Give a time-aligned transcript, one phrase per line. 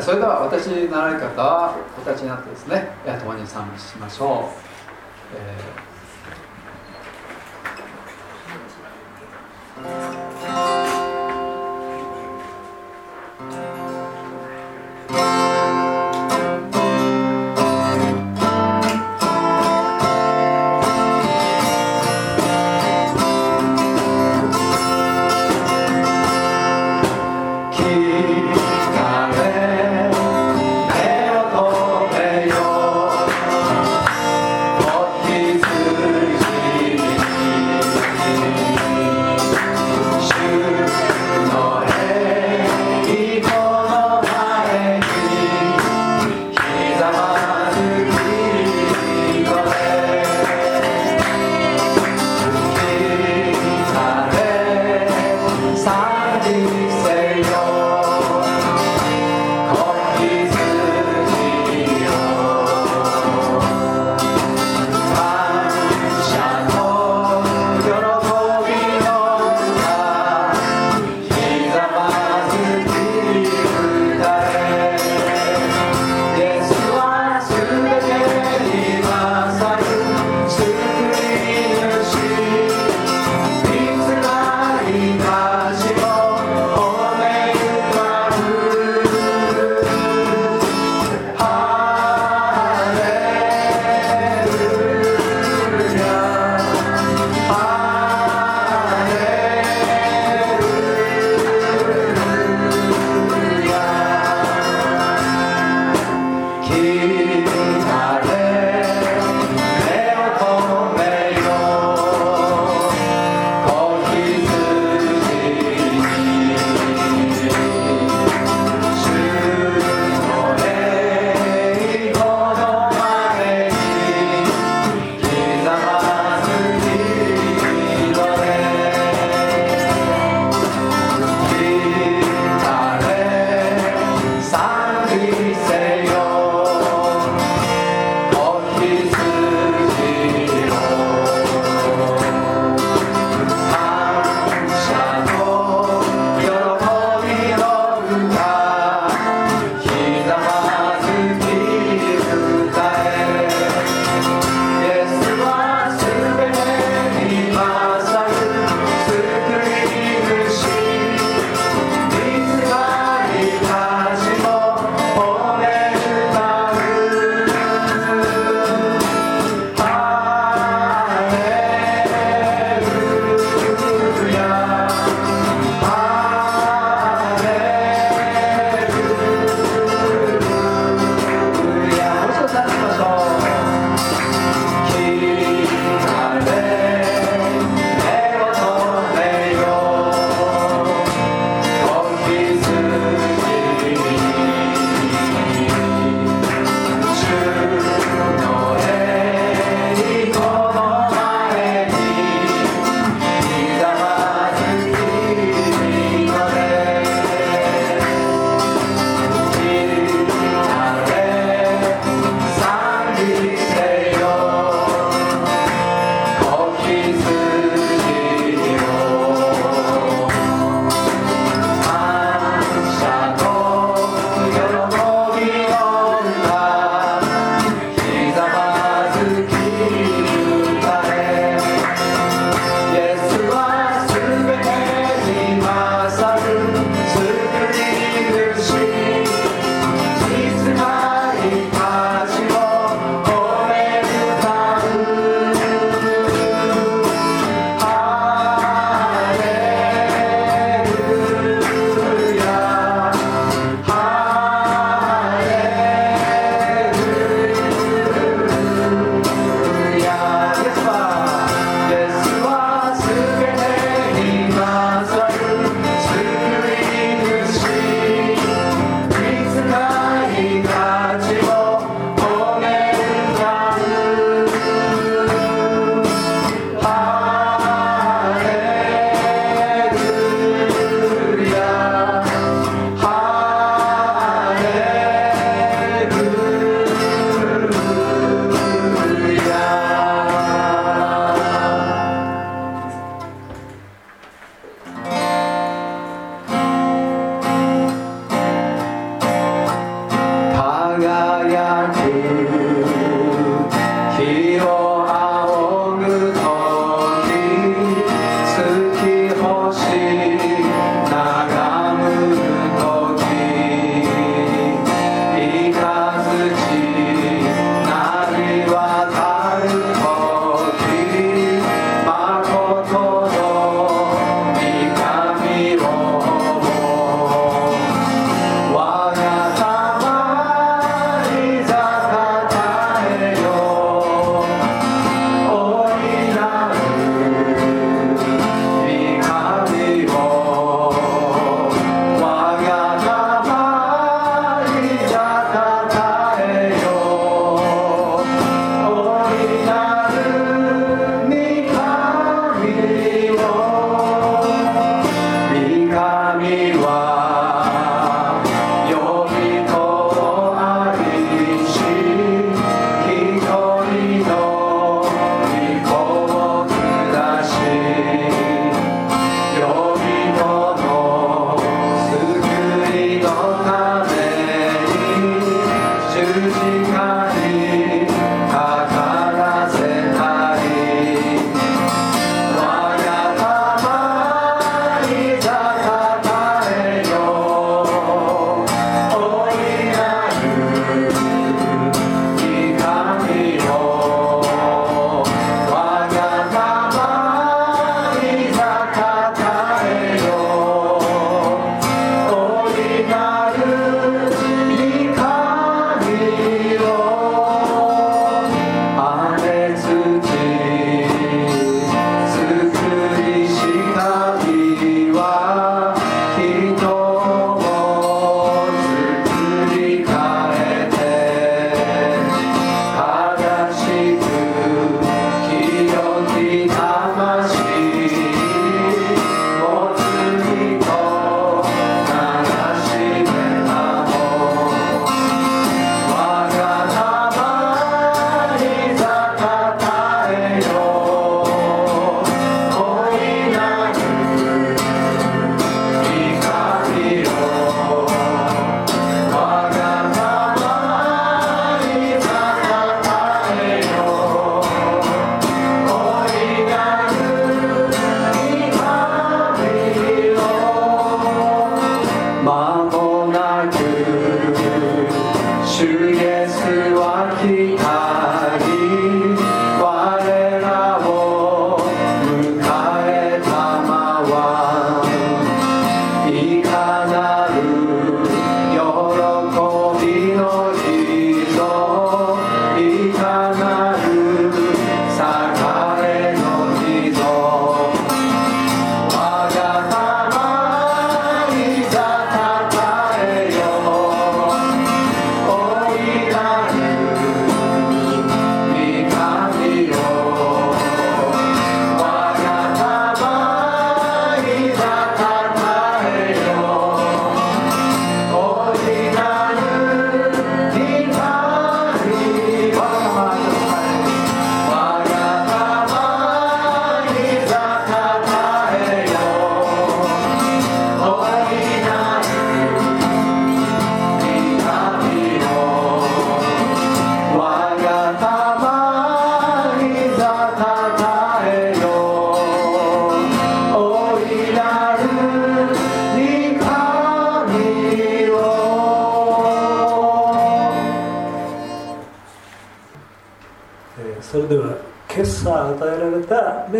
[0.00, 2.88] それでは私になられる方はお立ちになってですね
[3.20, 4.48] 共に賛美しましょ
[5.34, 10.31] う、えー。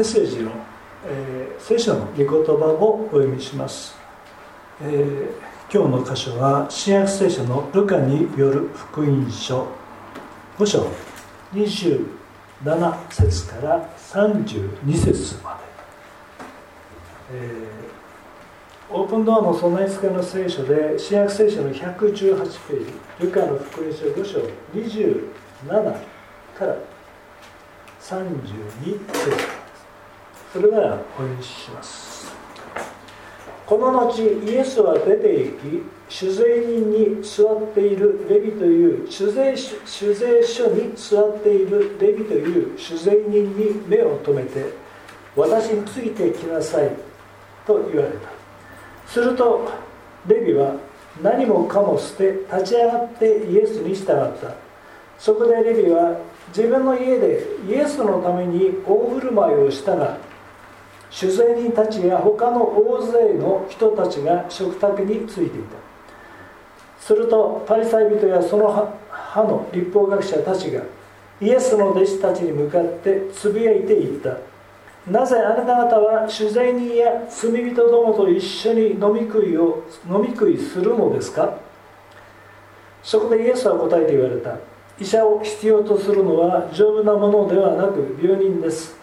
[0.02, 0.50] ッセージの、
[1.06, 2.32] えー、聖書の御言葉
[2.66, 3.96] をお読みします、
[4.80, 5.30] えー、
[5.72, 9.66] 今日の箇所は新約聖書のルカによる福音書
[10.58, 10.86] 5章
[11.54, 12.04] 27
[13.10, 15.60] 節から32節まで、
[17.34, 22.36] えー、オープンドアの備え付けの聖書で新約聖書の118
[22.68, 24.40] ページルカの福音書5章
[24.74, 25.82] 27
[26.58, 26.76] から
[28.00, 29.61] 32節。
[30.52, 32.30] それではお読みします。
[33.64, 44.74] この後イエスは出て行き酒税人に座っているレビという酒税酒税所に座っているレビという酒税人に目を留めて
[45.34, 46.90] 私についてきなさい
[47.66, 48.28] と言われた。
[49.06, 49.70] すると
[50.26, 50.76] レビは
[51.22, 54.54] 何もかも捨て立ち上がってイエスに従った。
[55.18, 56.18] そこでレビは
[56.48, 60.18] 自分の家でイエスのために大振る舞いをしたが
[61.12, 65.76] 酒税人たちや他の大勢の人たちが食卓についていた。
[66.98, 68.68] するとパリサイ人やその
[69.10, 70.82] 派の立法学者たちが
[71.40, 74.38] イエスの弟子たちに向かってつぶやいていった。
[75.10, 81.58] なぜあなた方は酒税人や罪人どもと一緒に飲み食いを飲み食いするのですか？
[83.02, 84.56] そこでイエスは答えて言われた。
[85.00, 89.01] 医者を必要とするのは丈夫なものではなく病人です。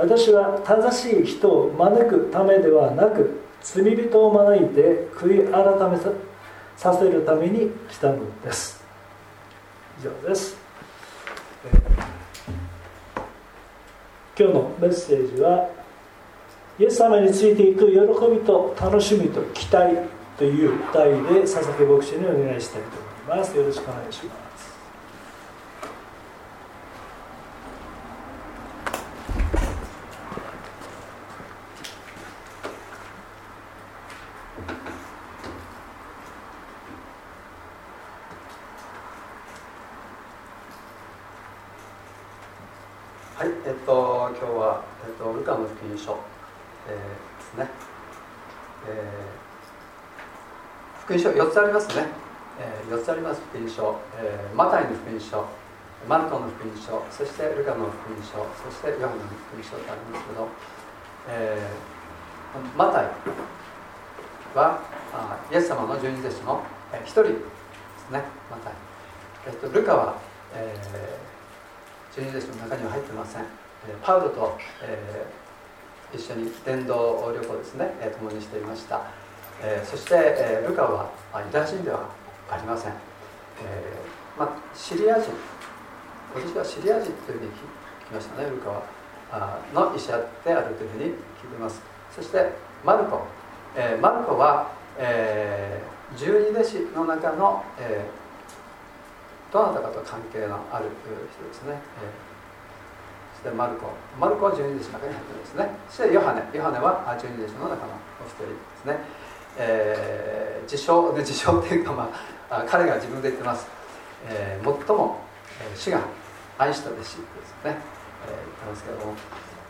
[0.00, 5.98] 私は正しい人を招くためではなく罪人を招いて悔い改め
[6.74, 8.82] させるために来たのです。
[10.00, 10.56] 以上です、
[14.38, 15.68] 今日のメッセージは
[16.78, 17.98] イエス様についていく喜
[18.30, 19.96] びと楽しみと期待
[20.38, 22.88] という題で佐々木牧師にお願いしたいと
[23.28, 23.54] 思います。
[23.54, 24.49] よろしくお願いします。
[43.40, 46.12] はい、えっと、今日は、えっと、ルカの福音書、
[46.84, 47.72] えー、ですね、
[48.84, 52.04] えー、福音書4つありますね、
[52.60, 55.48] えー、4つあります福音書、えー、マタイの福音書
[56.04, 60.44] マルコの福音書そしてルカの福音書そしてヨハネの福音書ってありますけど、
[61.32, 63.08] えー、マタイ
[64.52, 64.84] は
[65.16, 66.60] あイエス様の十二弟子の
[67.08, 68.20] 一人ですね
[68.52, 68.74] マタイ、
[69.46, 70.20] えっと、ルカは、
[70.52, 71.29] えー、
[72.12, 73.42] 十二弟子の中には入ってません。
[73.42, 79.02] えパウロと、えー、一緒に伝道旅行ですね、え共にしていました、
[79.62, 81.10] えそして、えルカは
[81.46, 82.08] ユダヤ人では
[82.50, 82.94] ありません、え
[84.38, 85.30] まあ、シリア人。
[86.34, 87.54] 私はシリア人というふうに聞
[88.08, 89.00] きましたねルカは。
[89.32, 91.12] あの医者であるというふうに聞い
[91.50, 91.80] ています。
[92.14, 92.50] そして
[92.84, 93.24] マルコ、
[93.76, 98.19] えマルコは、えー、十二弟子の中の、えー、
[99.52, 100.86] どなたかと関係のある
[101.34, 101.80] 人ですね、
[103.34, 103.90] そしてマルコ。
[104.18, 105.70] マルコは十二弟子の中に入ってるんですね。
[105.88, 106.42] そしてヨハネ。
[106.54, 107.92] ヨハネは十二弟子の中の
[108.22, 108.98] お一人ですね、
[109.58, 112.10] えー、自称自称っていうか、ま
[112.50, 113.66] あ、彼が自分で言ってます、
[114.28, 115.18] えー、最も
[115.74, 116.00] 主が
[116.58, 117.24] 愛した弟子ですね、
[117.64, 117.80] えー、言って
[118.68, 119.14] ますけども、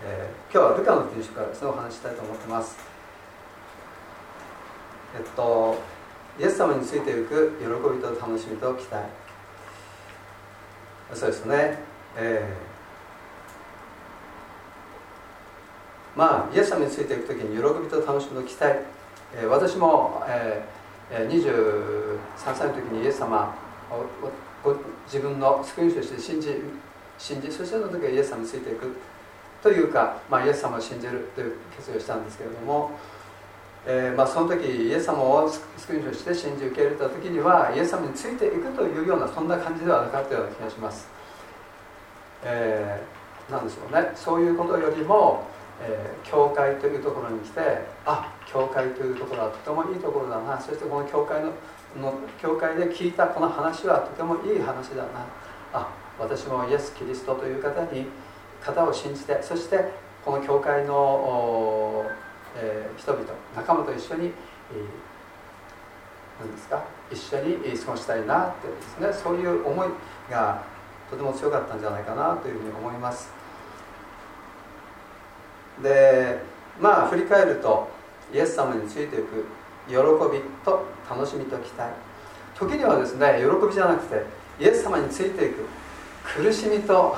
[0.04, 2.76] えー、今日はルカの福音書からそのお話したいと思ってます。
[5.16, 5.78] えっと
[6.38, 9.04] イエス様についていく喜びと楽しみと期待。
[11.14, 11.78] そうですね、
[12.16, 12.70] えー
[16.16, 18.80] まあイエス様についていく時に喜びと楽しみと期待、
[19.34, 22.18] えー、私も、えー、23
[22.54, 23.54] 歳の時にイエス様
[24.64, 24.76] を
[25.06, 26.48] 自分の救い主として信じ
[27.16, 28.96] 信じそしてその時はイエス様についていく
[29.62, 32.92] というか、まあ、イエス様を信じるという決意をしたんですけれども、
[33.86, 41.08] えーまあ、その時イエス様を救い主として信じ受け入れた時にはイエス様についていくというようなそんな感じではなかったような気がします、
[42.44, 44.12] えー、なんでしょうね。
[44.14, 45.48] そういうことよりも
[45.82, 47.60] えー、教会というところに来て
[48.04, 50.60] あ教会というところはとてもいいところだな。
[50.60, 51.52] そしてこの教会の
[52.00, 55.26] の教会で聞いたこの話はとてもいい話だな。
[55.72, 58.06] あ私もイエス・キリストという方に
[58.60, 59.90] 方を信じてそして
[60.24, 62.04] この教会の、
[62.56, 63.24] え、人々
[63.56, 64.32] 仲間と一緒に、え、
[66.40, 66.82] 何ですか？
[67.10, 69.12] 一緒に過ごしたいなってですね。
[69.12, 69.88] そういう思い
[70.30, 70.62] が
[71.10, 73.30] とても強かったんじゃないかなというふうに思います。
[75.82, 76.38] で
[76.80, 77.88] まあ振り返ると
[78.32, 79.44] イエス様についていく
[79.88, 81.90] 喜びと楽しみと期待。
[82.54, 84.24] 時にはですね喜びじゃなくて
[84.58, 85.66] イエス様についていく
[86.22, 87.16] 苦しみと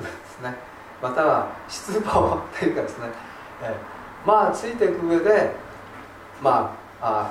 [0.00, 0.54] ですね。
[1.00, 3.06] または失望というかですね、
[3.62, 3.70] えー、
[4.24, 5.50] まあついていく上で
[6.40, 7.30] まあ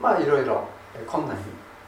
[0.00, 0.64] まあいろいろ
[1.06, 1.42] 困難に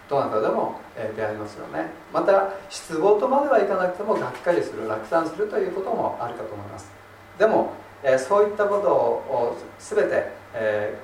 [0.09, 0.81] どなたでも
[1.17, 1.91] 出会いますよね。
[2.13, 6.91] また失望とまではいかなくてもがっかりする落胆するということもあるかと思います。
[7.39, 7.73] でも、
[8.03, 10.99] え、そういったことを全て、え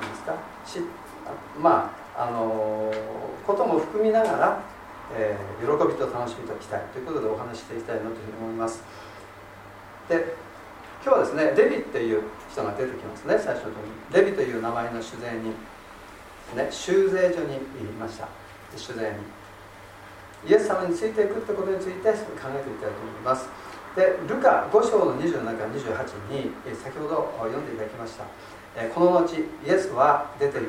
[0.00, 0.32] ー、何ですか？
[0.64, 0.80] し
[1.60, 2.90] まああの、
[3.46, 4.60] ことも含みながら、
[5.14, 8.82] えー、喜びと楽しみと期待ということでお話していきたいなというふうに思います。
[10.08, 10.34] で
[11.08, 12.20] 今日はですねデビっていう
[12.52, 13.96] 人が出てきますね最初の時に。
[14.12, 15.56] デビという名前の主税人
[16.52, 18.28] ね修税所にいました。
[18.76, 23.48] 修税人イエス様についていくってことについて考えていきたいと思います。
[23.96, 28.28] でルカ5章の27から28に先ほど読んでいただきました。
[28.92, 30.66] この後イエスは出て行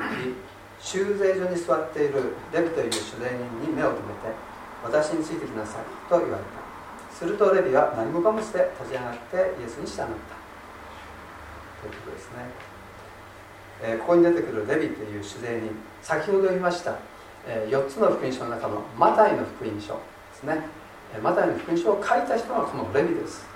[0.80, 4.32] 修税所に座っているレビという主税人に目を留めて
[4.82, 6.59] 私についてきなさいと言われた。
[7.20, 10.00] するとレビは何もかもして立ち上がってイエスに従った。
[10.00, 12.48] ということですね。
[13.82, 16.96] えここに出てくるレビという主税人先ほど言いました、
[17.46, 20.00] え4つの福音書の中のマタイの福音書で
[20.34, 20.62] すね、
[21.14, 23.46] えマタイの福音書を書いた人がこのレビです、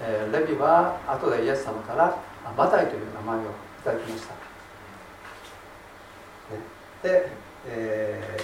[0.00, 2.16] えレビは後でイエス様から
[2.56, 3.44] マタイという名前をい
[3.84, 4.40] ただきました、ね。
[7.02, 7.32] で,、
[7.68, 8.38] え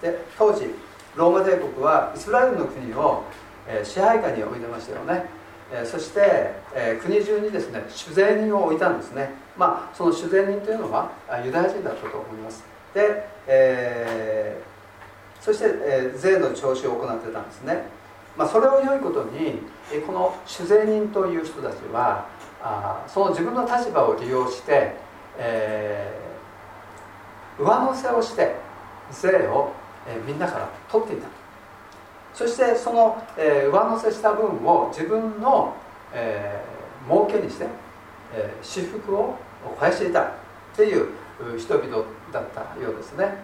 [0.00, 0.74] ー、で当時
[1.16, 3.24] ローマ帝国はイスラエルの国を、
[3.72, 5.24] え支配下に置いてましたよね。
[5.72, 9.30] えそして、え国中にですね主税人を置いたんですね。
[9.56, 11.10] まあその主税人というのは
[11.44, 12.64] ユダヤ人だったと思います。
[12.92, 17.84] で、えー、そして、え税の徴収を行ってたんですね、
[18.36, 19.62] まあ、それを良いことに
[20.06, 22.26] この主税人という人たちは
[22.62, 24.94] あその自分の立場を利用して、
[25.38, 28.56] えー、上乗せをして
[29.12, 29.72] 税を、
[30.06, 31.39] えみんなから取っていた。
[32.40, 35.76] そしてその、えー、上乗せした分を自分の、
[36.10, 37.66] えー、儲けにして、
[38.32, 39.36] えー、私服を
[39.76, 40.32] 肥やしていたっ
[40.74, 41.08] ていう
[41.58, 43.34] 人々だったようですね。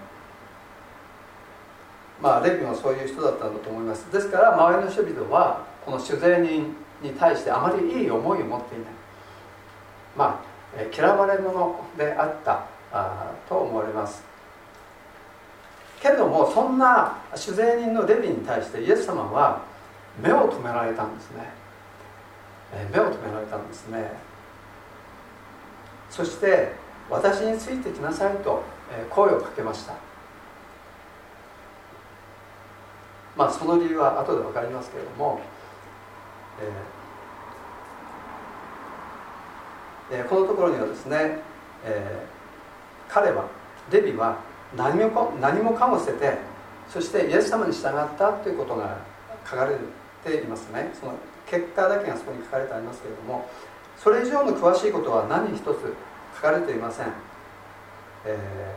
[2.23, 4.11] まあレビもそういう人だったんだと思います。
[4.11, 8.89] ですから周りの人々はこの主税人に対してあまりいい思いを持っていない。
[10.17, 10.41] まあ、
[10.75, 14.25] え嫌われ者であったあと思われます。
[16.01, 19.63] けれどもそんな主税人のレビに対してイエス様は
[20.23, 21.51] 目を留められたんですね。
[22.93, 24.11] 目を留められたんですね。
[26.11, 26.73] そして
[27.09, 28.63] 私についてきなさいと
[29.11, 29.95] 声をかけました。
[33.37, 35.41] まあその理由は後で分かりますけれども、
[40.11, 41.39] えー、このところにはですね、
[41.85, 43.45] えー、彼は
[43.91, 44.39] レビは
[44.75, 46.39] 何も何もかも捨てて
[46.89, 48.99] そしてイエス様に従ったということが
[49.49, 49.77] 書かれ
[50.25, 50.91] ていますね。
[50.99, 51.13] その
[51.47, 53.49] 結果だけがそこに書かれてありますけれども
[53.97, 55.65] それ以上の詳しいことは何一つ
[56.35, 57.07] 書かれていません、
[58.25, 58.75] え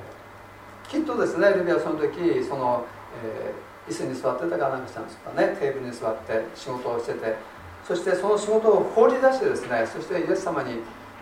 [0.84, 2.86] ー、きっとですねルビはその時その、
[3.26, 5.58] えー、椅子に座ってたかなんかしたんですかね。
[5.60, 7.60] テーブルに座って仕事をしてて。
[7.88, 10.74] そしてその仕事を放り出してですねそしてイエス様に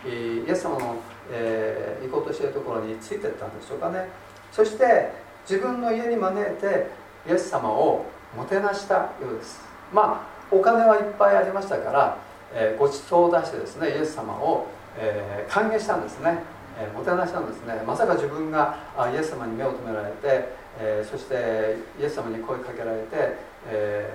[0.06, 0.96] イエス様の、
[1.32, 4.10] えー、行こうとしているところについていったんでしょうかね。
[4.52, 5.12] そして
[5.50, 6.88] 自分の家に招いて
[7.28, 8.06] イエス様を
[8.36, 9.62] もてなしたようです。
[9.94, 12.18] まあお金はいっぱいありましたから、
[12.54, 16.40] えー、ごちそうを出してですねイエス様を、えー、歓迎したんですね、
[16.80, 17.82] えー、もてなしたんですね。
[17.86, 23.08] まさか自分があイエス様に目を留められて、えそしてイエス様に声かけられて、
[23.70, 24.14] え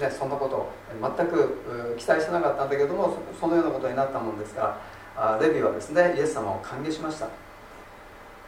[0.00, 0.70] ね、そんなこと
[1.16, 4.78] 全く期待してなかったんだけどもそのようなことになったものですか
[5.16, 7.28] らレビはですねイエス様を歓迎しました。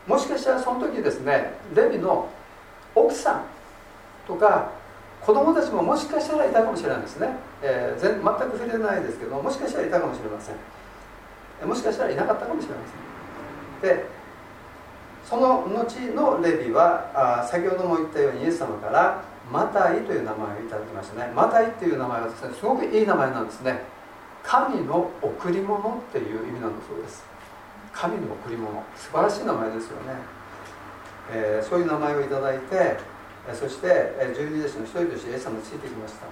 [0.07, 2.29] もしかしたらその時ですねレビの
[2.95, 3.45] 奥さん
[4.27, 4.71] とか
[5.21, 7.29] 子供たちももしかしたらいたかもしれないですね、
[7.63, 10.57] えー、全全く触れないですけどもしかしたらいたかもしれません。
[11.69, 12.81] もしかしたらいなかったかもしれま
[13.81, 13.97] せん。
[13.97, 14.05] で
[15.25, 21.33] その後のレビはあ先ほども言ったようにイエス様からマタイという名前をいただきましたね。
[21.33, 23.81] マタイっていう名前はですねすごくいい名前なんですね。
[24.43, 27.25] 神の贈り物っていう意味なんだそうです。
[27.93, 28.83] 神の贈り物。
[28.97, 30.15] 素晴らしい名前ですよね、
[31.31, 32.97] えー、そういう名前をいただいて
[33.55, 33.89] そして
[34.37, 36.27] 十二弟子の一人としてイエス様についてきました。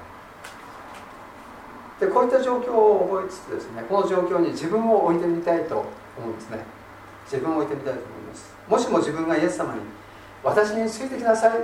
[2.06, 5.84] でこういった状況を覚えつつですねこの状況に自分を置いてみたいと
[6.16, 6.64] 思うんですね。
[7.24, 8.54] 自分を置いてみたいと思います。
[8.68, 9.80] もしも自分がイエス様に
[10.42, 11.58] 私についてきなさい。
[11.58, 11.62] っ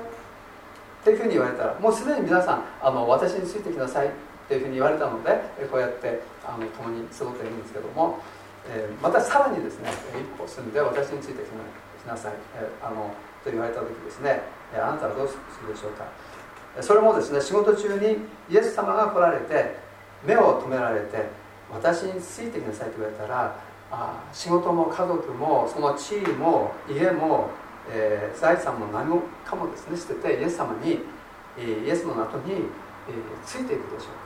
[1.07, 4.09] ていうふうに言われたらもうすでに皆さんあの私についてきなさい。
[4.09, 5.31] っていうふうに言われたので
[5.71, 8.21] こうやってあの共に過ごっているんですけども
[8.69, 14.43] えー、またさらにですね一歩進んで私についてきなさい、えー、あのと言われた時ですね、
[14.75, 16.07] え、あなたはどうするでしょうか、
[16.83, 18.19] それもですね仕事中に
[18.51, 19.77] イエス様が来られて
[20.27, 21.29] 目を止められて
[21.73, 23.57] 私についてきなさいと言われたら
[23.91, 27.51] あ仕事も家族もその地位も家も、
[27.89, 31.01] えー、財産も何もかもですね捨ててイエス様に
[31.57, 32.63] イエスの後に、えー、
[33.45, 34.26] ついていくでしょう。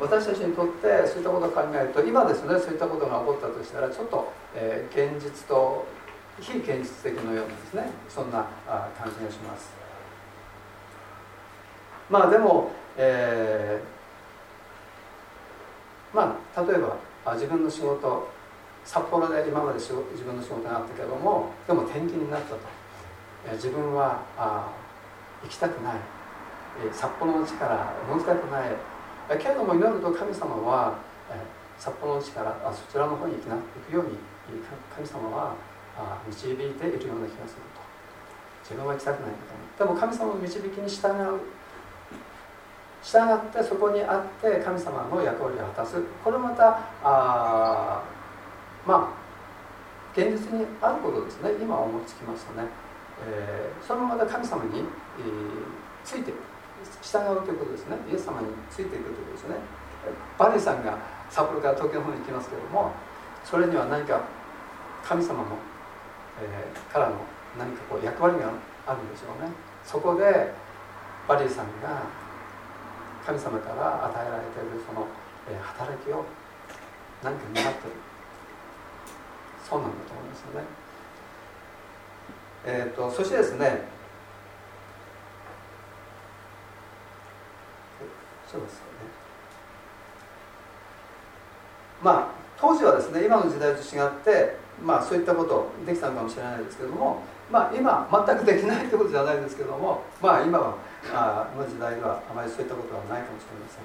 [0.00, 5.86] 私たちにとってそういったことを考えると今ですねそういったことが起こったとしたらちょっと、えー、現実と
[6.40, 7.90] 非現実的のようなですね。
[8.08, 9.70] そんなあ感じがします。
[12.08, 18.28] まあでも、えー、まあ例えばあ自分の仕事
[18.84, 22.58] 札幌で今まで自分の仕事があったけどもでも転勤になったと、
[23.46, 24.72] えー、自分はあ
[25.42, 25.94] 行きたくない、
[26.86, 28.70] えー、札幌の地から動きたくない。
[29.38, 30.98] けれども祈ると神様は、
[31.30, 31.38] え、
[31.78, 34.18] 札幌の地からあそちらの方に行きな行くように
[34.94, 35.54] 神様は
[35.96, 37.80] あ導いているような気がすると。
[38.62, 41.40] 自分は行きたくないけどでも神様の導きに従う。
[43.02, 45.96] 従ってそこにあって神様の役割を果たす。
[46.22, 48.02] これまたあ
[48.86, 49.20] まあ
[50.12, 51.50] 現実にあることですね。
[51.60, 52.68] 今思いつきましたね、
[53.26, 54.84] えー、そのまま神様に、えー、
[56.04, 56.49] ついていく
[57.02, 57.96] 従うということですね。
[58.10, 59.56] イエス様についていくということですね。
[60.38, 60.96] バリさんが
[61.28, 62.92] 札幌から東京の方に行きますけれども
[63.44, 64.24] それには何か
[65.04, 65.56] 神様の、
[66.40, 67.16] えー、からの
[67.58, 68.52] 何かこう役割が
[68.86, 69.52] あるんでしょうね。
[69.84, 70.52] そこで
[71.28, 72.02] バリーさんが
[73.24, 75.06] 神様から与えられているその、
[75.48, 76.24] えー、働きを
[77.22, 77.94] 何か担ってる。
[79.68, 80.66] そうなんだと思いますよね。
[82.64, 83.99] えーとそしてですね
[88.50, 88.90] そうですよね。
[92.02, 100.74] まあ当時はですね今の時代と違ってまあそういったことできたのかもしれないですけどもまあ今全くできないってことじゃないですけどもまあ今は
[101.14, 103.84] あの時代ではあまりそういったことはないかもしれません。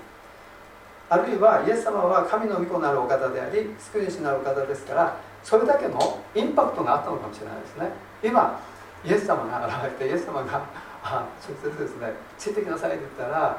[1.07, 7.91] あるいはイエス様は神の御子なるお方であり救い主なるお方ですからそれだけのインパクトがあったのかもしれないですね。
[8.23, 8.59] 今
[9.05, 10.65] イエス様が現れてイエス様が
[11.03, 13.57] あ直接ですねついてきなさいって言ったら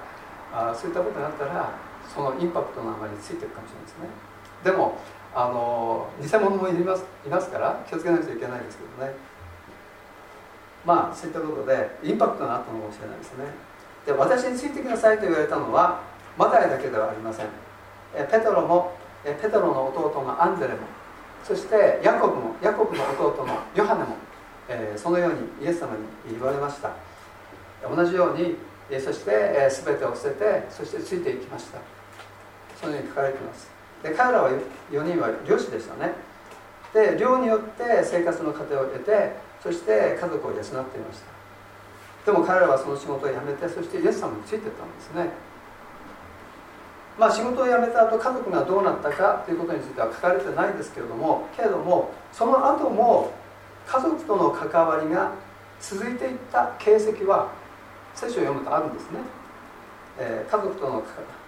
[0.53, 1.71] あそういったことがあったら
[2.07, 4.09] そのインパクトのあまりついてるかもしれないですね。
[4.65, 4.99] でも
[5.35, 9.15] あの偽物もいますいますから気をつけなくちゃいけないですけどね。
[10.85, 13.45] まあそういったことでインパクトがあったのかもしれないですね。
[14.07, 16.01] で私についてきなさいと言われたのは
[16.39, 17.47] マタイだけではありません。
[18.15, 18.93] えペトロも
[19.25, 20.81] えペトロの弟のアンデレも
[21.43, 24.17] そしてヤコブもヤコブの弟のヨハネも、
[24.69, 25.99] えー、そのようにイエス様に
[26.31, 26.91] 言われました。
[27.95, 28.57] 同じように
[29.01, 31.79] そして、え、全てを捨ててそしてついていきました。
[32.81, 33.69] そのように書かれています。
[34.03, 34.51] で彼らは
[34.91, 36.13] 4人は漁師でしたね。
[36.95, 41.21] で漁によって生活の糧を得てそして家族を養っていまし
[42.25, 42.31] た。
[42.31, 45.31] でも彼らはその仕事を辞めてそしてイエス様についていったんですね。
[47.19, 53.33] まあ仕事を辞めた後家族がどうなったかということについては書かれてないんですけれどもけれどもその後も
[53.87, 55.33] 家族との関わりが
[55.81, 57.53] 続いていった形跡は
[58.17, 59.21] 聖書を読むとあるんですね、
[60.19, 61.03] えー、家族との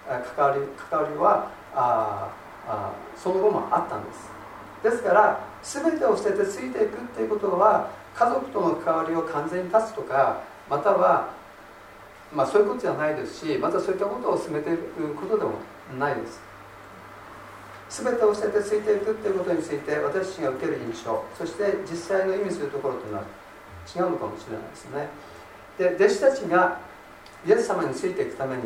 [0.05, 2.31] 関わり関わりはあ
[2.67, 4.29] あその後もあったんです。
[4.83, 11.33] ですから全てを捨ててついていくっていうことは家族との関わりを完全に断つとかまたは
[12.33, 15.53] まあそういうことじゃないですしまたそういったことを進めていくことでも
[15.97, 16.39] ないです。
[17.89, 23.23] 全てを捨ててついていくっていうことについて私たちが受ける印象そして実際の意味するところというのは
[23.89, 25.09] 違うのかもしれないですね。
[25.79, 26.77] で弟子たちが
[27.47, 28.63] イエス様についていくために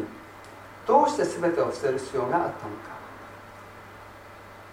[0.88, 2.58] どうして全てを捨てる必要があったのか。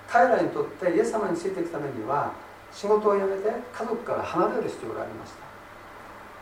[0.09, 2.33] 彼らにとってイエス様についていくためには
[2.72, 5.33] 仕事を辞めて家族から離れる必要がありまし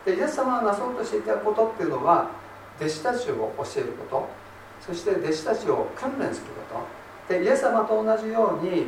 [0.05, 0.09] た。
[0.09, 2.31] でイエス様がなそうとしていたことっていうのは
[2.79, 4.27] 弟子たちを教えること。
[4.79, 6.85] そして弟子たちを訓練するこ
[7.27, 7.33] と。
[7.33, 8.87] でイエス様と同じように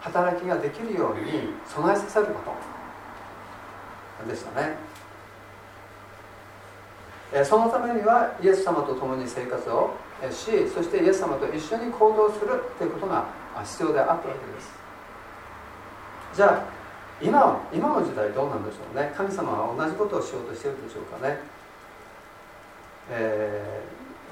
[0.00, 2.75] 働きができるように備えさせること。
[4.24, 4.76] でしたね。
[7.44, 9.90] そのためにはイエス様と共に生活を
[10.30, 13.26] しそしてイエス様と一緒に行動するということが
[13.64, 14.72] 必要であったわけです。
[16.34, 16.76] じゃあ
[17.20, 19.12] 今は今の時代どうなんでしょうね。
[19.16, 21.38] 神様は同じことをしようとしているでしょうかね。
[23.10, 23.82] え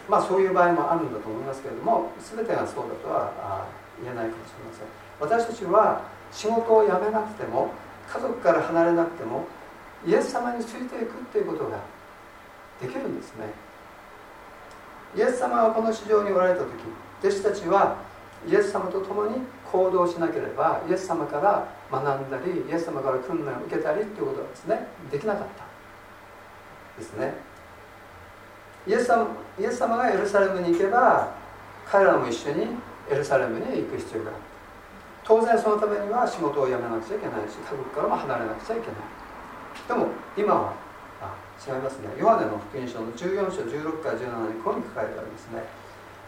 [0.09, 3.66] ー、まあそういう場合もあるんだと思いますけれども全てがそうだとは
[4.03, 4.87] 言えないかもしれません。
[5.20, 7.70] 私たちは仕事を辞めなくても
[8.09, 9.44] 家族から離れなくても
[10.07, 11.79] イエス様についていくっていうことが
[12.81, 13.47] できるんですね。
[15.17, 16.71] イエス様はこの市場におられた時
[17.23, 17.97] 弟子たちは
[18.47, 19.37] イエス様と共に
[19.71, 25.64] 行動しなければイエス様から学んだりイエス様から訓練を受けたりっていうことはですねできなかった
[27.01, 27.35] ですね。
[28.87, 31.33] イエス様イエス様がエルサレムに行けば
[31.87, 32.67] 彼らも一緒に
[33.11, 34.38] エルサレムに行く必要がある
[35.25, 38.97] 当然そのためには仕事を辞めなくちゃいけないし家族からも離れなくちゃいけない。
[39.88, 40.73] でも今は
[41.20, 42.09] あ違いますね。
[42.18, 45.64] ヨハネの福音書の14章16から17にこういうふうに書かれてありますね。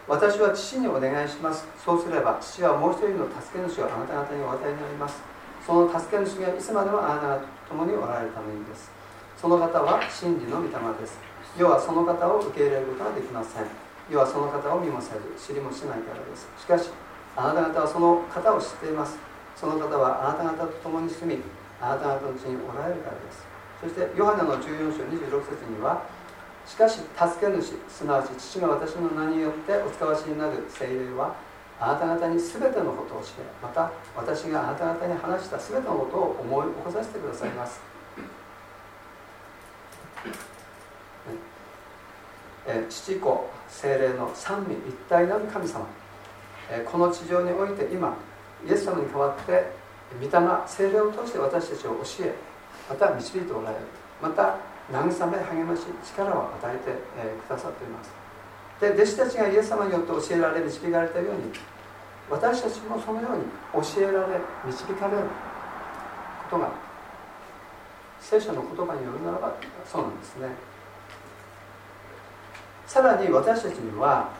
[0.06, 1.66] 私は父にお願いします。
[1.82, 5.18] そうすれば父はもう一人の助け主をあなた方にお与えになります。
[5.66, 8.92] その助け主がいつまでもあなた方と共におられるためにです。
[9.36, 11.18] その方は真理の御霊です。
[11.58, 13.66] 世はその方を受け入れることができません。
[14.08, 16.46] 世はその方を見もせず知りもしないからです。
[16.60, 16.90] しかし
[17.34, 19.18] あなた方はその方を知っています。
[19.56, 21.42] その方はあなた方と共に住み
[21.80, 23.45] あなた方のうちにおられるからです。
[23.80, 26.02] そしてヨハネの14章26節には
[26.66, 31.36] しかし助け主すなわち父が私の名によってお使わしになる精霊は
[31.78, 37.80] あなた方に全てのことを教えまた私があなた方に話した全てのことを思い起こさせてくださいます、
[42.66, 45.86] え父子精霊の三位一体なる神様、
[46.70, 48.16] えこの地上において今
[48.66, 49.70] イエス様に代わって
[50.18, 50.30] 御霊
[50.66, 52.34] 精霊を通して私たちを教え
[52.88, 53.82] また導いておられる。
[54.22, 54.56] また
[54.90, 56.92] 慰め励まし力を与えて、
[57.46, 58.10] くださっています。
[58.80, 61.50] で弟子たちがイエス様によって教えられ導かれたように
[62.30, 63.44] 私たちもそのように
[63.82, 65.22] 教えられ導かれる
[66.50, 66.70] ことが
[68.20, 69.54] 聖書の言葉によるならば
[69.90, 70.48] そうなんですね。
[72.86, 74.30] さらに私たちには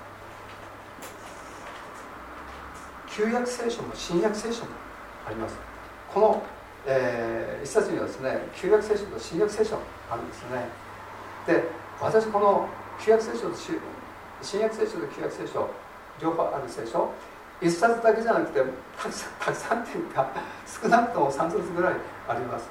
[3.09, 4.71] 旧約聖書も新約聖書も
[5.27, 5.57] あります。
[6.13, 6.43] この
[6.87, 9.77] えー、一冊にはですね旧約聖書と新約聖書
[10.11, 10.69] あるんですね。
[11.47, 11.65] で
[12.01, 12.69] 私この
[13.05, 13.57] 旧約聖書と
[14.43, 15.69] 新約聖書と旧約聖書
[16.23, 17.11] 両方ある聖書
[17.61, 18.61] 一冊だけじゃなくて
[18.97, 20.29] たくさん たくさんっていうか
[20.83, 21.95] 少なくとも3冊ぐらい
[22.29, 22.69] あります、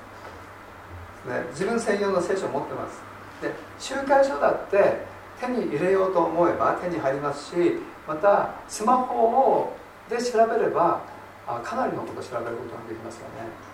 [1.27, 3.01] ね、自分専用の聖書を持ってます。
[3.41, 5.05] で集会書だって
[5.39, 9.75] 手に入れようと思えば手に入りますしまたスマホを
[10.09, 11.01] で調べれば
[11.47, 13.64] あかなりのことを調べることができますよね。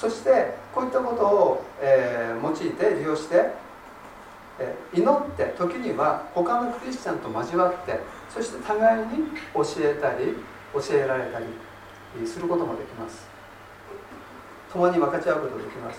[0.00, 3.52] そしてこういったことを、えー、用いて利用して、
[4.58, 8.00] えー、祈って時には他のクリスチャンと交わって
[8.32, 10.32] そして互いに教えたり
[10.72, 11.44] 教えられたり
[12.26, 13.28] することもできます。
[14.72, 15.98] 共に分かち合うことができます、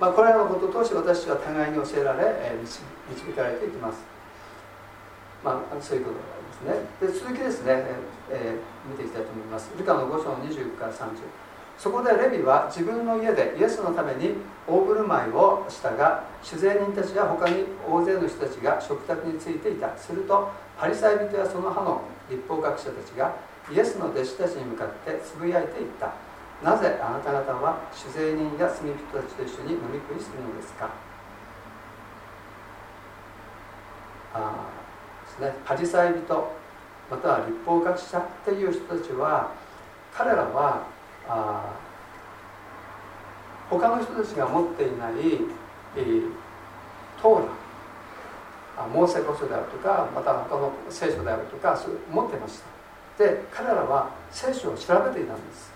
[0.00, 4.00] まあ、これらのことを通して私は互いに教えられ、えー、導かれていきます。
[5.44, 7.12] まあ、そういうことがありますね。
[7.12, 7.84] で続きですね、
[8.30, 9.70] えー、見ていきたいと思います。
[9.78, 11.14] ルカの5章の20から30
[11.78, 14.34] そこでレビは自分の家でイエスのために
[14.66, 19.96] 大振る舞いをしたが酒税人たちや他に大勢の人たちが食卓についていた。
[19.96, 23.32] するとパリサイ人やその派の立法学者たちが
[23.70, 26.12] イエスの弟子たちに向かってつぶやいていった。
[26.64, 30.90] なぜあなた方は酒税人や罪人たちと一緒に飲み食いするのですか？
[34.34, 34.66] あ
[35.24, 36.52] ですね、パリサイ人
[37.08, 39.52] または立法学者っていう人たちは
[40.12, 40.97] 彼らは
[41.28, 41.74] あ
[43.70, 45.12] 他の人たちが持っていない、
[45.96, 46.30] えー、
[47.20, 47.46] トー
[48.78, 52.60] ラモーセこそであるとかまた他の聖書であるとかそう持ってまし
[53.18, 53.24] た。
[53.24, 55.72] で彼らは聖書を調べていたんです、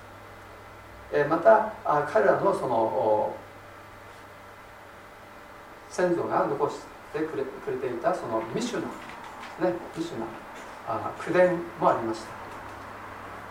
[1.13, 3.35] えー、またあ彼らのその
[5.91, 6.77] 先祖が残し
[7.13, 8.83] てくれくれていたそのミシュ
[9.61, 10.27] ナ、ね、ミシュナ
[10.87, 12.42] あ口伝もありました。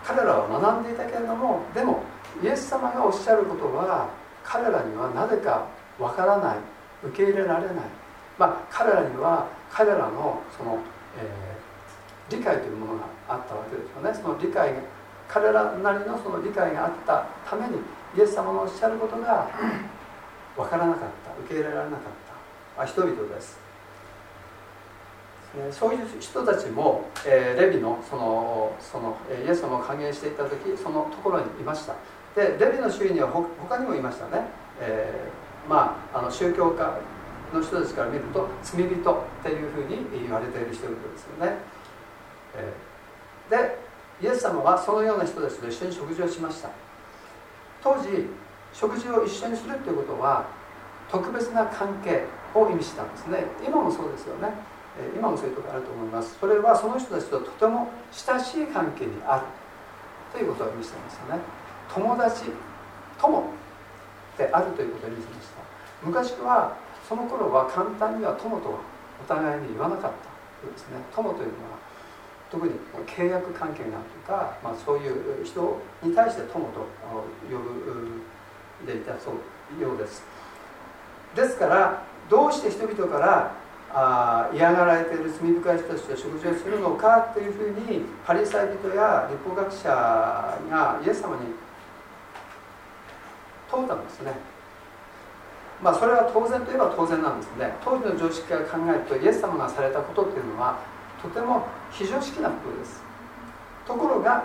[0.04, 2.02] 彼らは学んでいたけれどもでも
[2.42, 4.08] イエス様がおっしゃることは
[4.42, 5.66] 彼らにはなぜか
[5.98, 6.56] わからない
[7.04, 7.74] 受け入れられない、
[8.38, 10.78] まあ、彼らには彼らのその、
[11.18, 14.14] えー、理解というものがあったわけですよね。
[14.14, 14.80] その理解が
[15.28, 17.78] 彼らなりのその理解があったために
[18.16, 19.48] イエス様のおっしゃることが
[20.56, 22.00] 分からなかった受け入れられなかっ
[22.76, 22.82] た。
[22.82, 23.61] あ人々です。
[25.70, 31.94] そういう人たちも、えー、レビのそのそのイエス様を歓迎していた時そのところにいました。
[32.34, 34.46] でレビの周囲には他にもいましたね、
[34.80, 36.98] えー、まああの宗教家
[37.52, 38.98] の人たちから見ると罪人っ
[39.42, 41.58] ていうふうに言われている人々ですよね、
[42.56, 46.70] えー、でイエス様はそのような人たちと一緒に食事をしました。
[47.82, 48.26] 当時
[48.72, 50.46] 食事を一緒にするっていうことは
[51.10, 53.44] 特別な関係を意味したんですね。
[53.66, 54.54] 今もそうですよね。
[55.14, 56.36] 今もそういうところあると思います。
[56.38, 59.46] それはその人たちととても親しい関係にある
[60.32, 61.40] ということを意味していますよね。
[61.92, 62.44] 友達
[63.20, 63.44] 友
[64.36, 65.62] であるということを意味しました。
[66.02, 66.76] 昔は
[67.08, 68.78] その頃は簡単には友とは
[69.22, 70.98] お互いに言わなかったですね。
[71.14, 71.78] 友というのは
[72.50, 72.72] 特に
[73.06, 76.86] 契約関係があるとか、まあ、そういう人に対して友と
[77.50, 78.22] 呼ぶ
[78.86, 80.22] でいたそうようです。
[81.34, 83.61] ですからどうして人々から
[83.94, 91.42] あ嫌がられている罪深い人たちと食事をするのかというふうにパリサイ人や立法学者がイエス様に
[93.70, 94.32] 問うたんですね。
[95.82, 97.74] まあそれは当然といえば当然なんですね。
[97.84, 100.78] 当時の常識から考えるとイエス様がされたことっていうのは
[101.20, 103.02] とても非常識なことです。
[103.86, 104.44] ところが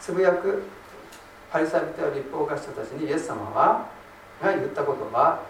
[0.00, 0.62] つぶやく
[1.52, 3.86] パリサイ人や立法学者たちにイエス様は
[4.42, 5.40] が言った言葉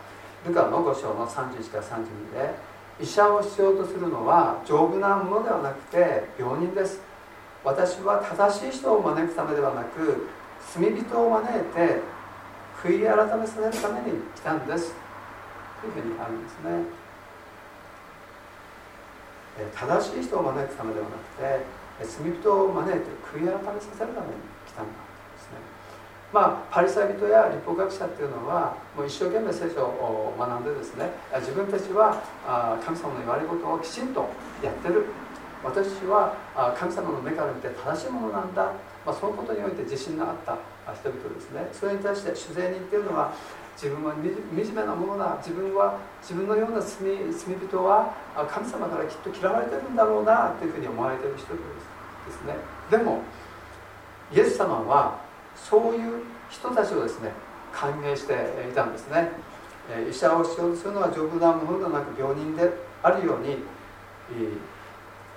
[0.46, 2.54] ルカの5章の31から32で
[3.00, 7.00] 医者をしようとするのは丈夫なものではなくて病人です。
[7.64, 10.28] 私は正しい人を招くためではなく
[10.74, 12.00] 罪人を招いて
[12.82, 14.94] 悔い改めさせるために来たんです。
[15.80, 16.84] というふうにあるんですね。
[19.74, 21.66] 正しい人を招くためではなくて
[22.06, 24.34] 罪人を招いて悔い改めさせるために
[24.66, 25.07] 来たんだ。
[26.32, 31.08] まあ、パリサイ人や立法学者っていうのはもう一生懸命聖書を学んでですね
[31.40, 32.20] 自分たちは
[32.84, 34.28] 神様の言われることをきちんと
[34.62, 35.06] やってる。
[35.64, 36.36] 私は
[36.78, 38.70] 神様の目から見て正しいものなんだ、
[39.04, 40.56] まあ、そのことにおいて自信があった
[40.94, 41.66] 人々ですね。
[41.72, 43.32] それに対して主税人っていうのは
[43.74, 44.22] 自分は惨
[44.54, 45.36] めなものだ。
[45.38, 48.14] 自分は自分のような罪罪人は
[48.48, 52.54] 神様からきっと嫌われてるんだろうなというふうに思われてる人々ですですね。
[52.90, 53.22] でも
[54.32, 55.26] イエス様は
[55.64, 57.32] そういう人たちをですね
[57.72, 58.34] 歓迎して
[58.68, 59.30] いたんですね。
[60.10, 62.70] 医者をしようとするのは丈夫なものではなく病人で
[63.02, 63.56] あるように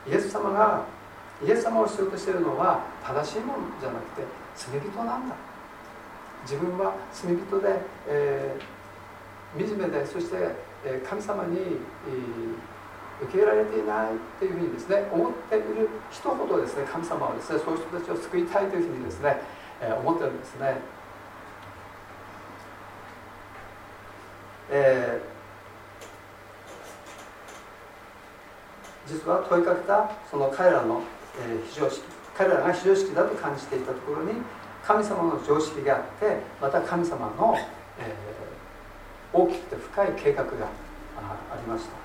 [0.06, 0.84] イエス様が
[1.42, 5.36] イエス様をしようとしているのは正しいものじゃなくて罪人なんだ。
[6.44, 10.38] 自分は罪人で、えー、惨めでそして、
[11.08, 11.78] 神様に、
[13.22, 14.08] 受け入れられていない
[14.40, 19.38] というふうにですね思っている人ほどですね神様はですねそういう人たちを救いたいというふうにですね
[19.82, 20.78] え思ってるんですね、
[24.70, 31.02] えー、実は問いかけたその彼らの、
[31.40, 32.04] えー、非常識
[32.38, 34.34] 彼らが非常識だと感じていたところに
[34.84, 37.58] 神様の常識があってまた神様の、
[38.00, 40.52] えー、大きくて深い計画が
[41.18, 42.02] ありました。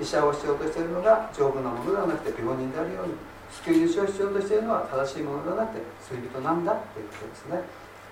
[0.00, 3.14] 医者をしようとしているのが丈夫なものではなくて病人であるように
[3.52, 7.60] 救い主を必要としているのは正しいものではなくて罪人なんだということですね。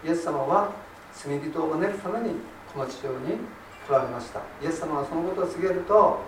[0.05, 0.71] イエス様は
[1.15, 2.35] 罪人を招くために
[2.73, 3.41] この地上に
[3.87, 4.41] 来られました。
[4.63, 6.21] イエス様はそのことを告げると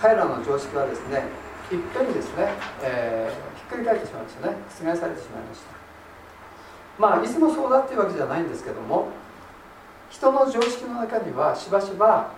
[0.00, 1.24] 彼らの常識はですね
[1.70, 2.48] いっぺんにですね、
[2.82, 4.56] えー、ひっくり返ってしまいましたね。
[4.68, 5.74] 覆されてしまいました。
[6.98, 9.08] まあいつもそうだっていうわけじゃないんですけども
[10.10, 12.30] 人の常識の中にはしばしば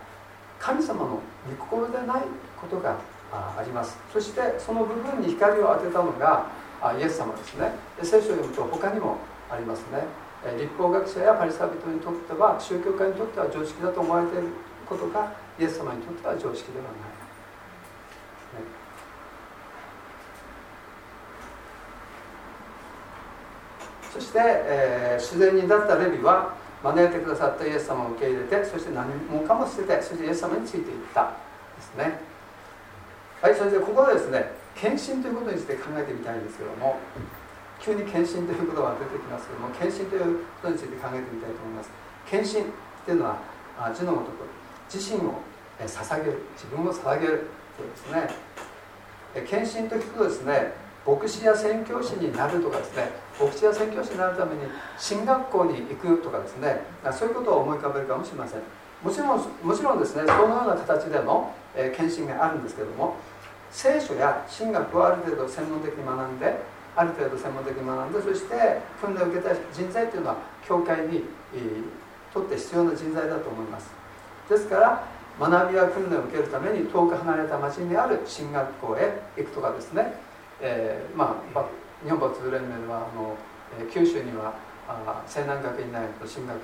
[0.59, 2.21] 神様の御心でない
[2.59, 2.97] ことが
[3.31, 3.97] あります。
[4.13, 6.47] そしてその部分に光を当てたのが
[6.97, 7.71] イエス様ですね。
[8.01, 9.17] 聖書を読むと他にも
[9.49, 10.05] ありますね。
[10.57, 14.47] 立法学者やパリサビトにとっては宗教家にとっては常識だと思われている
[14.87, 16.93] ことがイエス様にとっては常識ではない、
[24.13, 31.47] そして、えー、自然にだったレビは招いてくださったイエス様を受け入れてそして何もかも捨ててそしてイエス様についていった。
[31.77, 32.19] ですね。
[33.41, 36.97] はいそれでここでですね献身ということについて考えてみたいんですけども
[37.79, 41.91] 急に献身ということが出てきますけども献身ということについて考えてみたいと思います。
[42.25, 42.73] 献身っ
[43.05, 43.37] ていうのは
[43.93, 44.49] 字のごとく
[44.91, 45.37] 自身を
[45.77, 47.47] 捧げる自分を捧げる
[47.77, 48.29] というですね。
[49.45, 50.73] 献身と聞くとですね
[51.05, 54.61] 牧師や宣教師になるとかですね牧師や宣教師になるために
[54.97, 56.81] 進学校に行くとかですね
[57.13, 58.61] そういうことを思い浮かべるかもしれません。
[59.03, 63.15] もちろんもちろんですねそのような形でのえ検診があるんですけども
[63.71, 66.57] 聖書や神学をある程度専門的に学んで
[66.95, 73.91] ある程度専門的に学んでそして訓練を受けた人材というのは教会に、えー、とって必要な人材だと思います。
[74.49, 75.03] ですから
[75.39, 80.13] 学びや訓練を受けるために遠く離れた町にある進学校へ行くとかですね、
[80.59, 81.65] えー、まあ
[82.03, 83.37] 日本仏連盟はあの、
[83.79, 84.55] えー、九州には
[84.87, 86.63] あ西南学院大学の進学部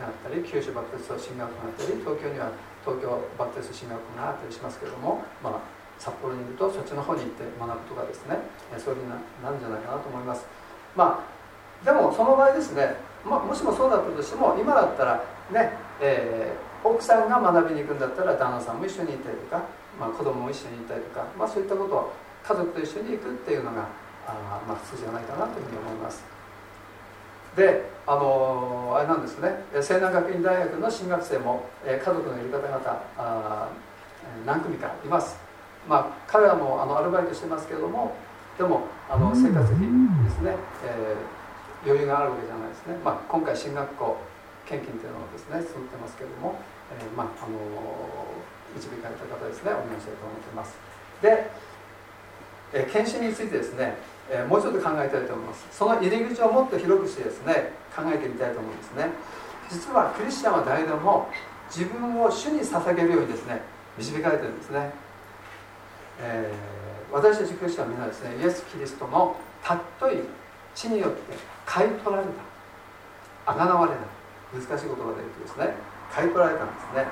[0.00, 2.52] があったり九州バプテスト進学があったり東京には
[2.84, 5.60] 東京バプテスト進学があったりしますけれども、まあ、
[5.98, 8.38] 札幌にいるとそっちの方に行って学ぶとかですね
[8.78, 10.46] そういうふうになるんじゃないかなと思います。
[10.96, 11.32] まあ
[11.84, 19.64] でもその場合ですね、まあ、もしもそうだったとしても今だったらね、えー、奥さんが学びに行くんだったら旦那さんも一緒にいたりとか、
[19.98, 22.12] まあ、子供も一緒にいたりとか、まあ、そういったことを
[22.46, 23.88] 家族と一緒に行くっていうのが
[24.26, 26.31] あ、まあ、普通じゃないかなというふうに思います。
[27.56, 33.68] であのあれなんですね西南学院大学の進学生も、え家族のいる方々あ
[34.46, 35.36] 何組かいます。
[35.88, 38.14] まあ彼らもあのアルバイトしてますけれども
[38.56, 39.82] でもあの生活費
[40.24, 40.54] ですね、
[40.86, 44.16] えー、余裕があるわけじゃないですね、まあ、今回進学校
[44.66, 46.54] 献金というのをですね作ってますけれども、
[46.94, 47.58] えー、まああの
[48.76, 50.78] 導かれた方ですねお願いしたいと思っています。
[51.20, 51.50] で、
[52.72, 53.96] えー、献身についてですね、
[54.34, 55.66] えー、もうちょっと考えたいと思います。
[55.70, 59.10] その入り口をもっと広くしてですね考えてみたいと思うんですね。
[59.68, 61.28] 実はクリスチャンは誰でも
[61.68, 63.60] 自分を主に捧げるようにですね
[63.98, 64.90] 導かれてるんですね、
[66.20, 70.16] えー、私たちクリスチャンはみんなですねイエス・キリストのたっとい
[70.74, 73.52] 地によって買い取られた。
[73.52, 73.98] あがなわれた。
[74.56, 75.74] 難しい言葉で言うとですね
[76.10, 77.06] 買い取られたんですね。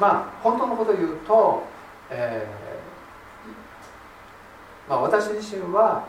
[0.00, 1.64] まあ本当のことを言うと、
[2.08, 2.61] えー
[4.88, 6.06] まあ、私自身は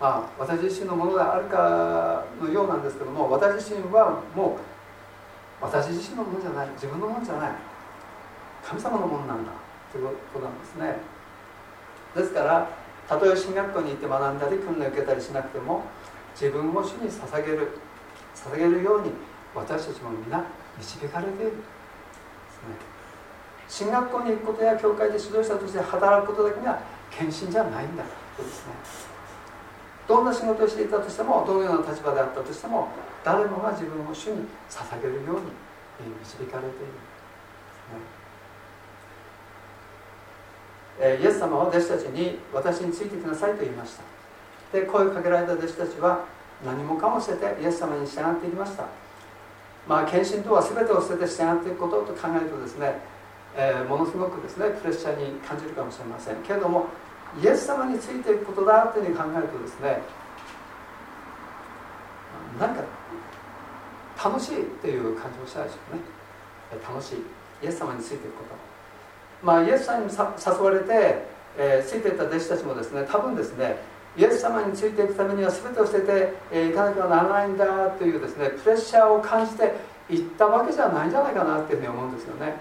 [0.00, 7.50] まあ、私自身のものであるかのようなんですけども私自身はもう私自身のものじゃない自分のものじゃない
[8.64, 9.52] 神様のものなんだ
[9.92, 10.96] ということなんですね。
[12.14, 12.70] ですから
[13.06, 15.82] たとえ進学校に行って学んだり訓練を受けたりしなくても
[16.32, 17.68] 自分を主に捧げる
[18.34, 19.12] 捧げるように
[19.54, 20.42] 私たちも皆
[20.78, 21.52] 導かれている
[23.68, 28.04] 進学校に行くことや教会で指導者として働くことだけには献身じゃないんだ
[28.36, 28.72] とですね。
[30.08, 32.88] どんな仕事をしていたとしてもどのような立場であったとしても
[33.24, 35.52] 誰もが自分を主に捧げるように
[36.20, 36.92] 導かれている、
[40.98, 44.02] えイエス様は弟子たちに私についてきなさいと言いました。
[44.72, 46.24] で声をかけられた弟子たちは
[46.64, 48.86] 何もかも捨ててイエス様に従っていきました。
[49.86, 53.00] まあ献身とは全てを捨てて従っていくことと考えるとですね、
[53.56, 56.36] えー、ものすごくですねプレッシャーに感じるかもしれません。
[56.36, 56.86] けれども
[57.42, 60.02] イエス様についていくことだというふうに考えるとですね
[62.58, 62.82] なんか
[64.22, 66.02] 楽しいっていう感じもしたでしょうね。
[66.86, 67.24] 楽しい。
[67.62, 68.54] イエス様についていくこと。
[69.42, 71.24] まあイエス様に誘われて、
[71.56, 73.76] えー、ついていった弟子たちもですね多分ですね
[74.16, 79.72] イエス様についていくためには全てを捨てて、えー、かなきゃならないんだというですねプレッシャーを感じて
[80.10, 82.56] いったわけじゃないんじゃないかなっていうふうに思うんですよね。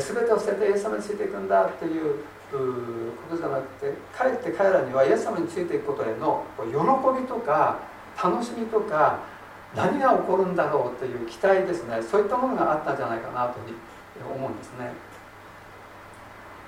[0.00, 2.58] 全てを捨ててイエス様についていくんだっていうこ
[3.30, 7.78] とじゃなくてかえって彼らにはイエス様についていくことへの喜びとか
[8.22, 9.18] 楽しみとか
[9.74, 12.00] 何が起こるんだろうという期待ですね。
[12.02, 14.92] そういったものがあったんじゃないかなというふうに思うんですね、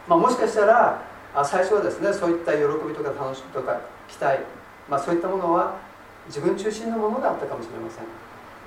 [0.07, 1.03] まあ、もしかしたら
[1.45, 4.41] 最初はですねそういった喜びとか楽しみとか期待、
[4.89, 5.77] まあ、そういったものは
[6.27, 8.05] 自分中心のものだったかもしれません。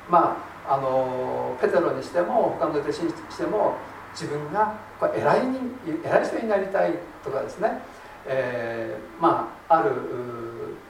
[0.09, 0.37] ま
[0.67, 3.75] ああのペテロにしても他の弟子にしても
[4.13, 4.75] 自分が
[5.15, 5.59] 偉いに
[6.03, 6.93] 偉い人になりたい
[7.23, 7.79] とかですね、
[8.25, 9.91] えー、まあある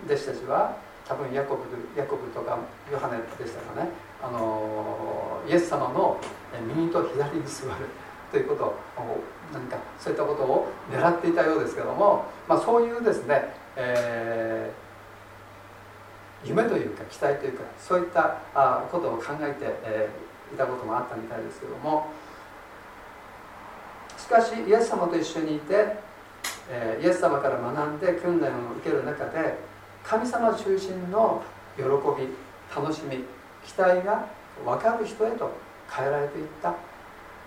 [0.06, 1.62] 弟子たちは多分ヤコブ
[2.00, 2.58] ヤコブとか
[2.92, 3.90] ヨハネでしたかね。
[4.24, 6.20] あのイエス様の
[6.76, 7.88] 右と左に座る
[8.32, 8.76] ということを
[9.52, 18.38] 何かそういったことを狙っていたようですけども、まあ、そういうですね、えー、夢というか期待というかそういった
[18.92, 20.10] ことを考えて、え、
[20.54, 22.08] いたこともあったみたいですけども
[24.32, 25.96] かしイエス様と一緒にいて、
[26.70, 29.58] え、イエス様から学んで訓練を受ける中で
[30.04, 31.44] 神様中心の
[31.76, 32.28] 喜び
[32.74, 33.24] 楽しみ
[33.66, 34.26] 期待が
[34.66, 35.52] 分かる人へと
[35.92, 36.74] 変えられていった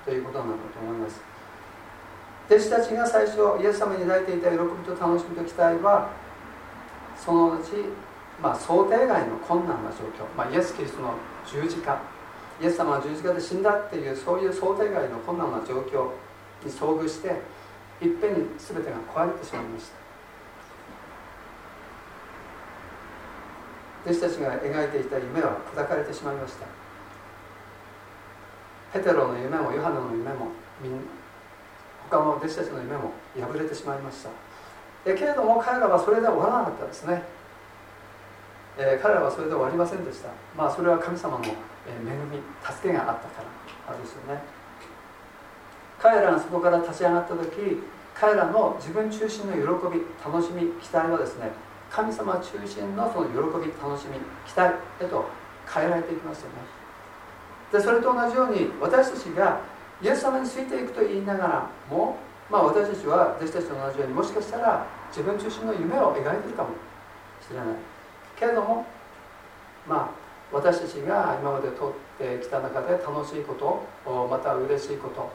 [0.05, 1.20] ということなんだと思います。
[2.47, 6.11] 弟子たちが最初イエス様に抱いていた喜びと楽しみと期待は
[7.16, 7.70] そのうち、
[8.43, 11.14] まあ、想定外の困難な状況、まあ、イエス・キリストの
[11.51, 11.99] 十字架
[12.61, 16.11] イエス様は十字架で死んだっていうそういう想定外の困難な状況
[16.64, 17.28] に遭遇して
[18.00, 20.04] いっぺんに全てが壊れてしまいました。
[24.04, 26.66] 弟子たちが描いていた夢は砕かれてしまいました。
[28.92, 30.48] ペテロの夢もヨハネの夢も
[32.10, 34.30] 他の弟子たちの夢も破れてしまいました。
[35.06, 37.22] えけれども彼らはそれで終わらなかったですね、
[38.78, 40.28] えー、彼らはそれで終わりませんでした。
[40.56, 43.42] まあそれは神様の恵み助けがあったか
[43.90, 44.53] らですよね。
[46.05, 47.80] 彼らがそこから立ち上がった時
[48.14, 51.48] 彼らの自分中心の喜び楽しみ期待はですね
[51.88, 55.24] 神様中心のその喜び楽しみ期待へと
[55.64, 56.57] 変えられていきますよね。
[57.72, 59.61] でそれと同じように私たちが
[60.02, 62.18] イエス様についていくと言いながらも、
[62.50, 66.68] まあ、私たちは弟子たちと同じようにもしかしたら自分中心の夢を描いてるかも
[67.40, 67.66] しれない。
[68.38, 68.84] けれども
[69.88, 75.30] まあ私たちが今まで通ってきた中で楽しいことまた嬉しいこと、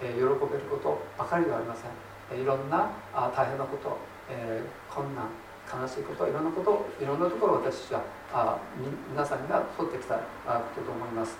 [0.00, 0.38] 喜べる
[0.70, 2.40] ことばかりではありません。
[2.40, 2.90] いろんな
[3.36, 5.28] 大変なこと、え困難
[5.64, 8.00] 悲しいこといろんなこといろんなところを私たち
[8.32, 8.58] は
[9.10, 10.22] 皆さんが取ってきたこ
[10.76, 11.36] とと思います、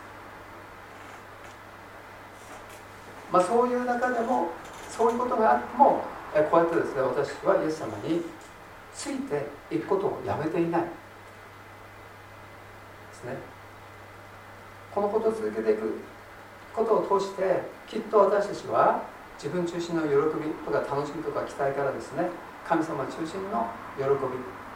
[3.33, 4.49] まあ、そういう中でも
[4.91, 6.03] そういうことがあっても
[6.51, 8.23] こうやってですね私はイエス様に
[8.95, 10.83] ついていくことをやめていない。
[10.83, 10.89] で
[13.13, 13.37] すね。
[14.95, 15.99] このことを続けていく
[16.73, 19.03] ことを通してきっと私たちは
[19.37, 20.09] 自分中心の喜
[20.41, 22.31] びとか楽しみとか期待からですね
[22.67, 24.09] 神様中心の喜び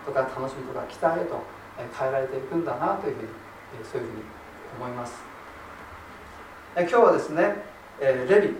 [0.05, 1.43] とか楽しみとか期待へと
[1.79, 3.29] 変えられていくんだなというふうに
[3.85, 4.23] そういうふうに
[4.79, 5.23] 思います。
[6.77, 7.57] 今日はですね
[8.01, 8.55] レビ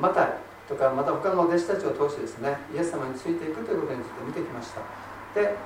[0.00, 0.32] マタイ
[0.68, 4.80] とかまた他の弟子たちを通してですねイエス様についていくということについて見てきました。
[5.40, 5.56] で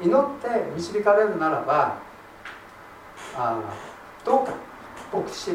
[0.00, 1.98] 祈って導かれるならば
[3.36, 3.60] あ
[4.24, 4.54] どうか
[5.12, 5.50] 牧師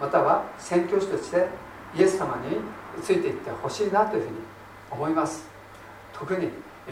[0.00, 1.48] または宣教師として
[1.96, 4.36] イエス様についていってほしいなというふうに
[4.90, 5.46] 思います。
[6.12, 6.50] 特に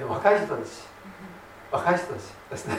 [0.09, 0.69] 若い人たち。
[1.71, 2.77] 若い人たちですね。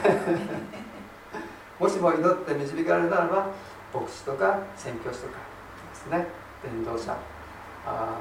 [1.80, 3.48] もしも祈って導かれるならば
[3.94, 5.34] 牧師とか宣教師とか
[5.90, 6.28] ですね。
[6.64, 7.16] 伝道者。
[7.86, 8.18] あ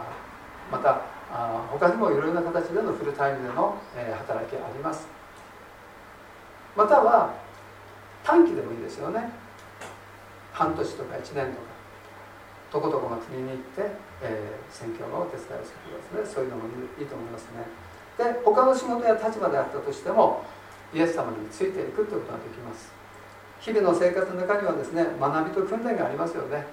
[0.71, 1.01] また
[1.33, 5.07] あ他にもいろいろな形でのフルタイムでの、えー、働きあります。
[6.77, 7.33] または
[8.23, 9.31] 短期でもいいですよね。
[10.53, 11.66] 半年とか1年とか
[12.73, 13.91] どこどこの国に行って、
[14.23, 16.35] えー、宣教のお手伝いをするとかですね。
[16.35, 17.65] そういうのもいいと思いますね。
[18.19, 20.43] で他の仕事や立場であったとしても
[20.95, 22.93] イエス様についていくということができます。
[23.61, 26.67] 日々の生活の中にはですね学びと訓練がありますよね。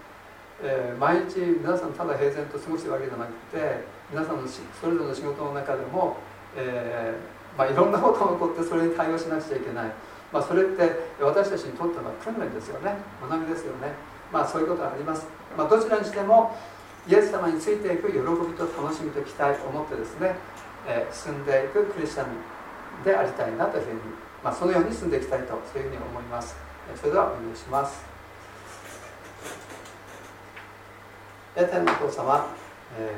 [0.61, 6.17] えー、毎日皆さんただ平然と過ごしてるわけじゃなくて皆さんのそれぞれの仕事の中でも、
[6.55, 9.91] えー、まあ、いろんなことが起こってそれに対応しなくちゃいけない、
[10.31, 10.87] まあ、それって
[11.19, 12.95] 私たちにとっては訓練ですよね。
[13.27, 14.12] 学びですよね。
[14.33, 16.57] まあそういうことがあります、まあ、どちらにしても
[17.07, 18.23] イエス様についていく喜び
[18.57, 20.35] と楽しみと期待を持ってですね、
[20.87, 23.99] えー、進んでいくクリスチャンでありたいなというふうに、
[24.43, 26.55] まあ、そのように進んでいきたいとそういうふうに思います。
[26.95, 28.03] それではお願いします。
[31.55, 32.47] 天のお父様、
[32.97, 33.13] え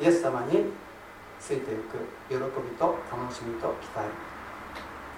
[0.00, 0.66] ー、イエス様に
[1.40, 1.98] ついていく
[2.28, 2.40] 喜び
[2.78, 4.08] と楽しみと期待、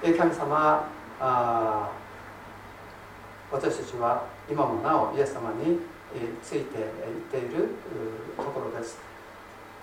[0.02, 0.88] えー、神様
[1.20, 1.90] あ
[3.50, 5.78] 私たちは今もなおイエス様に、
[6.42, 6.64] ついていっ
[7.30, 7.68] ている
[8.36, 8.98] ところです、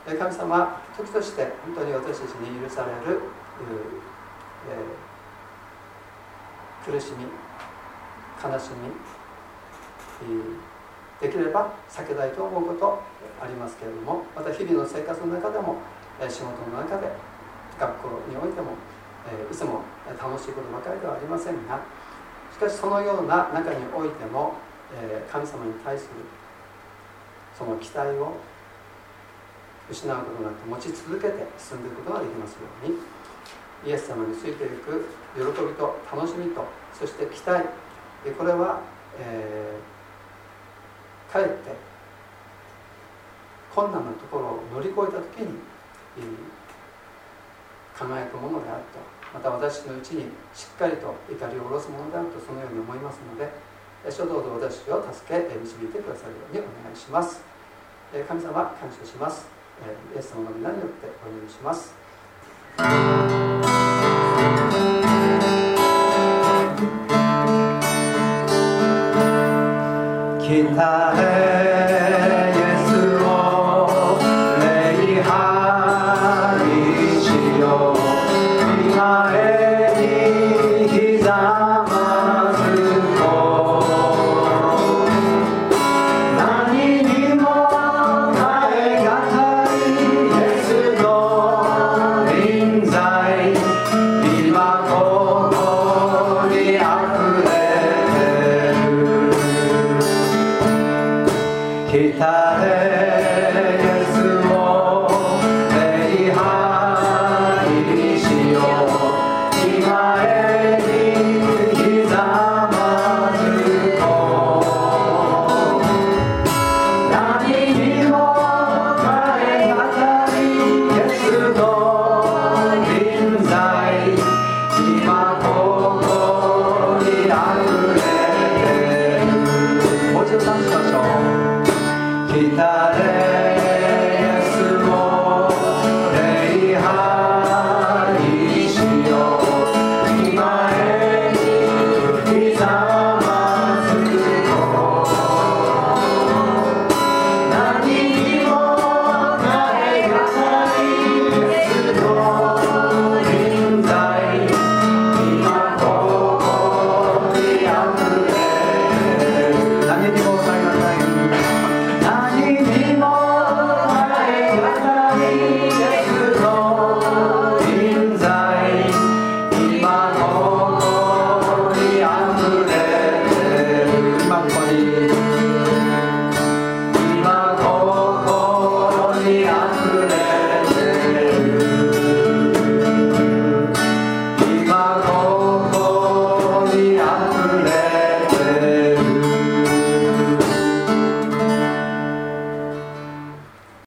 [0.05, 3.19] 神様時として本当に私たちに許される、
[6.85, 7.25] 苦しみ
[8.43, 8.91] 悲しみ、
[11.21, 13.01] できれば避けたいと思うこと
[13.41, 15.77] ありますけれどもまた日々の生活の中でも
[16.27, 17.07] 仕事の中で
[17.79, 18.75] 学校においても
[19.51, 19.81] いつも
[20.19, 21.79] 楽しいことばかりではありませんが
[22.53, 24.53] しかしそのような中においても
[24.93, 26.09] え神様に対する
[27.57, 28.37] その期待を
[29.89, 32.97] 失うことなく持ち続けて進んでいくことができますように
[33.85, 36.65] イエス様についていく喜びと楽しみと
[36.97, 37.65] そして期待。
[38.37, 38.79] これは、
[39.19, 39.93] えー
[41.33, 41.75] かえって
[43.73, 45.59] 困難なところを乗り越えた時に
[47.97, 49.22] 輝くものであると。
[49.33, 53.49] また私のうちにしっかりと怒りを下ろすものであるとそのように思いますので
[54.11, 57.41] 書道で私を助け導いてくださるようにお願いします。
[58.27, 59.47] 神様感謝します。
[60.13, 61.95] イエス様の皆によってお祈りします。